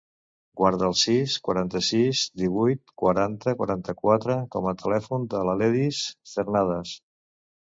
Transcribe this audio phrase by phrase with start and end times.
[0.59, 6.01] Guarda el sis, quaranta-sis, divuit, quaranta, quaranta-quatre com a telèfon de l'Aledis
[6.33, 6.97] Cernadas.